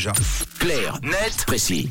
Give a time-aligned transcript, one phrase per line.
[0.00, 0.12] déjà.
[0.58, 1.90] Clair, net, précis.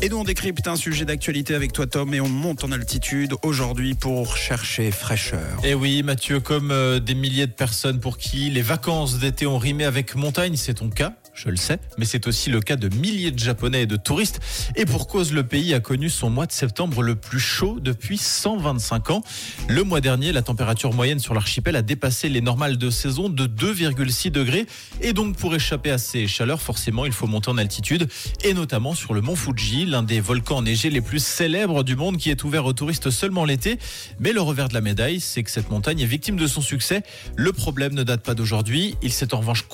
[0.00, 3.34] Et nous on décrypte un sujet d'actualité avec toi Tom et on monte en altitude
[3.44, 5.60] aujourd'hui pour chercher fraîcheur.
[5.62, 9.58] Et oui Mathieu, comme euh, des milliers de personnes pour qui les vacances d'été ont
[9.58, 12.94] rimé avec montagne, c'est ton cas je le sais, mais c'est aussi le cas de
[12.94, 14.40] milliers de Japonais et de touristes.
[14.76, 18.18] Et pour cause, le pays a connu son mois de septembre le plus chaud depuis
[18.18, 19.22] 125 ans.
[19.68, 23.46] Le mois dernier, la température moyenne sur l'archipel a dépassé les normales de saison de
[23.46, 24.66] 2,6 degrés.
[25.00, 28.08] Et donc, pour échapper à ces chaleurs, forcément, il faut monter en altitude,
[28.44, 32.18] et notamment sur le mont Fuji, l'un des volcans enneigés les plus célèbres du monde,
[32.18, 33.78] qui est ouvert aux touristes seulement l'été.
[34.20, 37.02] Mais le revers de la médaille, c'est que cette montagne est victime de son succès.
[37.36, 38.96] Le problème ne date pas d'aujourd'hui.
[39.02, 39.64] Il s'est en revanche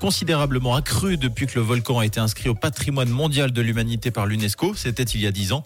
[0.00, 4.26] considérablement accru depuis que le volcan a été inscrit au patrimoine mondial de l'humanité par
[4.26, 4.74] l'UNESCO.
[4.74, 5.64] C'était il y a 10 ans.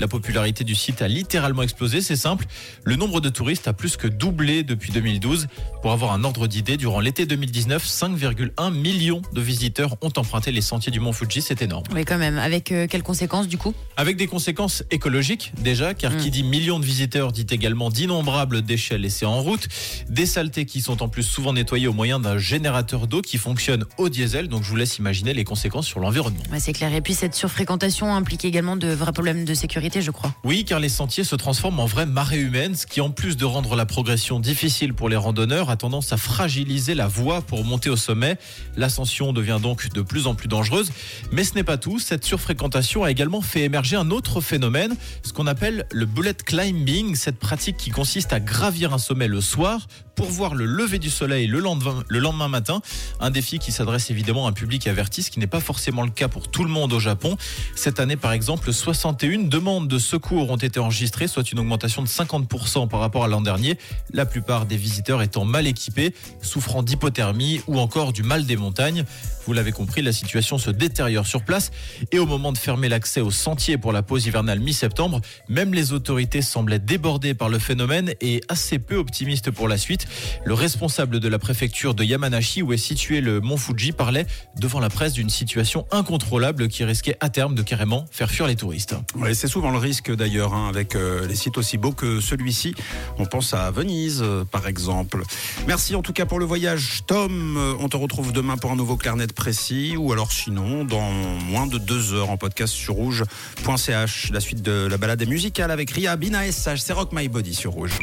[0.00, 2.00] La popularité du site a littéralement explosé.
[2.00, 2.46] C'est simple.
[2.84, 5.46] Le nombre de touristes a plus que doublé depuis 2012.
[5.82, 10.60] Pour avoir un ordre d'idée, durant l'été 2019, 5,1 millions de visiteurs ont emprunté les
[10.60, 11.42] sentiers du mont Fuji.
[11.42, 11.84] C'est énorme.
[11.92, 12.38] Oui, quand même.
[12.38, 13.74] Avec euh, quelles conséquences du coup?
[13.96, 16.30] Avec des conséquences écologiques déjà, car qui mm.
[16.30, 19.68] dit millions de visiteurs dit également d'innombrables déchets laissés en route,
[20.08, 23.84] des saletés qui sont en plus souvent nettoyées au moyen d'un générateur d'eau qui fonctionne
[23.98, 26.42] au diesel donc je vous laisse imaginer les conséquences sur l'environnement.
[26.58, 26.92] c'est clair.
[26.94, 30.32] Et puis cette surfréquentation implique également de vrais problèmes de sécurité, je crois.
[30.44, 33.44] Oui, car les sentiers se transforment en vraies marées humaines, ce qui en plus de
[33.44, 37.90] rendre la progression difficile pour les randonneurs, a tendance à fragiliser la voie pour monter
[37.90, 38.36] au sommet.
[38.76, 40.90] L'ascension devient donc de plus en plus dangereuse.
[41.32, 41.98] Mais ce n'est pas tout.
[41.98, 47.14] Cette surfréquentation a également fait émerger un autre phénomène, ce qu'on appelle le bullet climbing,
[47.14, 51.10] cette pratique qui consiste à gravir un sommet le soir pour voir le lever du
[51.10, 52.80] soleil le lendemain, le lendemain matin.
[53.20, 56.10] Un défi qui s'adresse évidemment à un public averti, ce qui n'est pas forcément le
[56.10, 57.36] cas pour tout le monde au Japon.
[57.74, 62.08] Cette année, par exemple, 61 demandes de secours ont été enregistrées, soit une augmentation de
[62.08, 63.78] 50% par rapport à l'an dernier.
[64.12, 69.04] La plupart des visiteurs étant mal équipés, souffrant d'hypothermie ou encore du mal des montagnes.
[69.46, 71.70] Vous l'avez compris, la situation se détériore sur place
[72.12, 75.92] et au moment de fermer l'accès aux sentiers pour la pause hivernale mi-septembre, même les
[75.92, 80.03] autorités semblaient débordées par le phénomène et assez peu optimistes pour la suite.
[80.44, 84.26] Le responsable de la préfecture de Yamanashi, où est situé le mont Fuji, parlait
[84.58, 88.56] devant la presse d'une situation incontrôlable qui risquait à terme de carrément faire fuir les
[88.56, 88.94] touristes.
[89.16, 92.74] Ouais, c'est souvent le risque d'ailleurs hein, avec euh, les sites aussi beaux que celui-ci.
[93.18, 95.22] On pense à Venise euh, par exemple.
[95.66, 97.56] Merci en tout cas pour le voyage Tom.
[97.56, 101.66] Euh, on te retrouve demain pour un nouveau clarnet précis ou alors sinon dans moins
[101.66, 104.30] de deux heures en podcast sur rouge.ch.
[104.32, 106.78] La suite de la balade est musicale avec Ria Bina SH.
[106.78, 107.98] C'est Rock My Body sur rouge.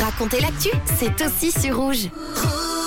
[0.00, 2.08] Racontez l'actu, c'est aussi sur rouge.